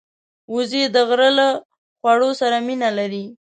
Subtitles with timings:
[0.53, 1.47] وزې د غره له
[1.99, 3.25] خواړو سره مینه لري